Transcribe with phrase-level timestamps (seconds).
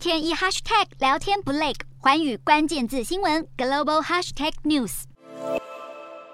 [0.00, 5.02] 天一 hashtag 聊天不累，环宇关键字新闻 global hashtag news。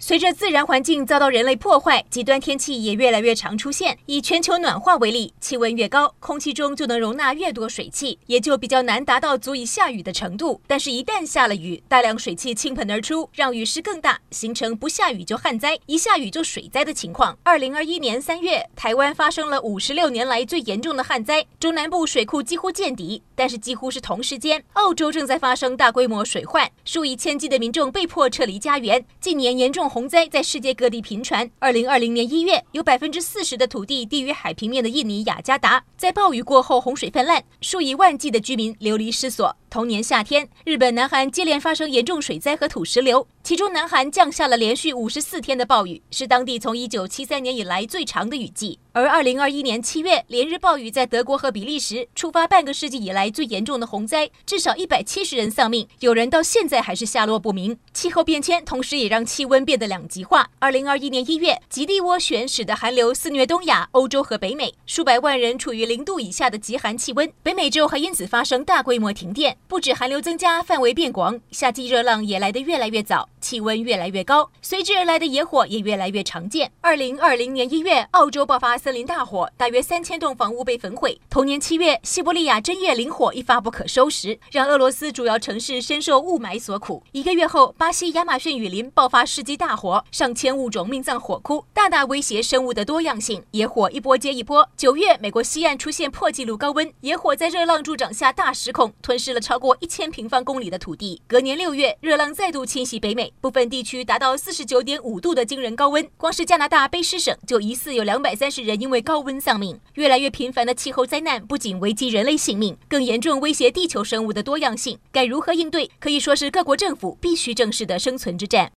[0.00, 3.96] 随着自然环境遭到人类破坏，极端天气也越来越常出现。
[4.06, 10.60] 以全球暖化为例，气温越高，空气中就能容纳越多水汽，也就比较难达到足以下雨的程度。
[10.66, 17.38] 但是，一旦下了雨，大量水汽倾盆而出，让雨势更大，形成不下雨就旱灾，一下雨就水灾的情况。
[17.44, 23.22] 二零二一年三月，台湾发生了五十六年来最严重的旱灾，中南部水库几乎见底。
[23.42, 29.04] 但是，几乎是同时间，澳洲正在发生大规模水患，数以千计的民众被迫撤离家园。
[29.20, 31.50] 近年严重洪灾在世界各地频传。
[31.58, 39.56] 二零二零年一月，有百分之四十的土地低于海平面的印尼雅加达，在暴雨过后洪水泛滥，数以万计的居民流离失所。
[39.68, 48.78] 同年夏天，日本、南韩接连发生严重水灾和土石流，其中南韩降下了连续五十四天的暴雨，是当地从一九七三年以来最长的雨季。
[48.92, 57.76] 而二零二一年七月，连日暴雨在德国和比利时触发半个世纪以来最严重的洪灾，至少一百七十人丧命，有人到现在还是下落不明。
[57.92, 60.48] 气候变迁同时也让气温变得两极化。
[60.60, 67.28] 二零二一年一月，极地涡旋使得寒流肆虐东亚、欧洲和北美，数百万人处于零度以下的极寒气温。
[67.42, 69.56] 北美洲还因此发生大规模停电。
[69.66, 76.72] 不止寒流增加，范围变广，夏季热浪也来得越来越早，气温越来越高，随之而来的野火也越来越常见。
[76.80, 81.20] 二零二零年一月，澳洲爆发森林大火，大约三千栋房屋被焚毁。
[81.28, 87.02] 同年七月，西伯利亚针叶林火一发不可收拾，让俄罗斯主要城市深受雾霾所苦。
[87.12, 93.44] 一个月后，巴西亚马逊雨林爆发世纪大火，上千物种命丧火窟，大大威胁生物的多样性。
[93.50, 94.66] 野火一波接一波。
[94.78, 101.20] 九月，美国西岸出现破纪录高温，野火在热浪助长下大失控，吞噬了超过一千平方公里的土地。
[101.28, 114.96] 隔年六月，热浪再度侵袭北美，部分地区达到四十九点五度的惊人高温，光是加拿大卑诗省就疑似有两百三十人因为高温丧命，越来越频繁的气候灾难不仅危及人类性命，更严重威胁地球生物的多样性。
[115.10, 115.90] 该如何应对？
[115.98, 118.70] 可以说是各国政府必须正视的生存之战。